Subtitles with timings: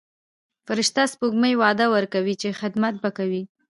[0.65, 3.41] فرشته سپوږمۍ وعده ورکوي چې خدمت به کوي.